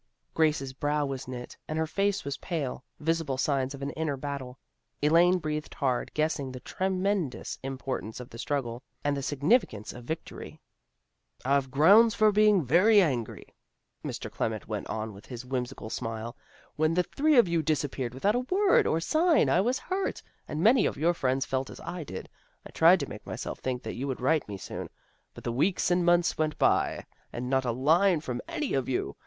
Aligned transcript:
Grace's 0.33 0.73
brow 0.73 1.05
was 1.05 1.27
knit, 1.27 1.55
and 1.67 1.77
her 1.77 1.85
face 1.85 2.25
was 2.25 2.37
pale, 2.39 2.83
visible 2.99 3.37
signs 3.37 3.75
of 3.75 3.83
an 3.83 3.91
inner 3.91 4.17
battle. 4.17 4.57
Elaine 5.03 5.37
breathed 5.37 5.75
hard, 5.75 6.11
guessing 6.15 6.51
the 6.51 6.59
tremendous 6.61 7.59
importance 7.61 8.19
of 8.19 8.31
the 8.31 8.39
struggle, 8.39 8.81
and 9.03 9.15
the 9.15 9.21
significance 9.21 9.93
of 9.93 10.03
victory." 10.03 10.59
I've 11.55 11.69
grounds 11.69 12.15
for 12.15 12.31
being 12.31 12.65
very 12.65 12.99
angry," 12.99 13.53
Mr. 14.03 14.03
AN 14.03 14.03
UNEXPECTED 14.03 14.03
VISITOR 14.03 14.29
343 14.33 14.37
Clement 14.37 14.67
went 14.67 14.87
on 14.87 15.13
with 15.13 15.25
his 15.27 15.45
whimsical 15.45 15.89
smile." 15.91 16.35
When 16.77 16.95
the 16.95 17.03
three 17.03 17.37
of 17.37 17.47
you 17.47 17.61
disappeared 17.61 18.15
without 18.15 18.33
a 18.33 18.39
word 18.39 18.87
or 18.87 18.99
sign, 18.99 19.49
I 19.51 19.61
was 19.61 19.77
hurt, 19.77 20.23
and 20.47 20.63
many 20.63 20.87
of 20.87 20.97
your 20.97 21.13
friends 21.13 21.45
felt 21.45 21.69
as 21.69 21.79
I 21.79 22.03
did. 22.03 22.27
I 22.65 22.71
tried 22.71 22.99
to 23.01 23.07
make 23.07 23.27
myself 23.27 23.59
think 23.59 23.83
that 23.83 23.93
you 23.93 24.07
would 24.07 24.19
write 24.19 24.47
me 24.47 24.57
soon, 24.57 24.89
but 25.35 25.43
the 25.43 25.51
weeks 25.51 25.91
and 25.91 26.03
months 26.03 26.39
went 26.39 26.57
by, 26.57 27.05
and 27.31 27.51
not 27.51 27.65
a 27.65 27.71
line 27.71 28.19
from 28.19 28.41
any 28.47 28.73
of 28.73 28.89
you. 28.89 29.15